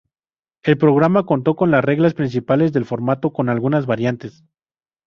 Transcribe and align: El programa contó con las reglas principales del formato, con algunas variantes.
El 0.63 0.79
programa 0.79 1.27
contó 1.27 1.55
con 1.55 1.69
las 1.69 1.85
reglas 1.85 2.15
principales 2.15 2.73
del 2.73 2.85
formato, 2.85 3.33
con 3.33 3.49
algunas 3.49 3.85
variantes. 3.85 4.43